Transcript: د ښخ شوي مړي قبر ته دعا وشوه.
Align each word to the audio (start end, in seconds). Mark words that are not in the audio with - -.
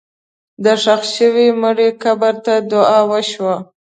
د 0.63 0.65
ښخ 0.83 1.01
شوي 1.15 1.47
مړي 1.61 1.89
قبر 2.03 2.33
ته 2.45 2.53
دعا 2.71 2.99
وشوه. 3.11 3.55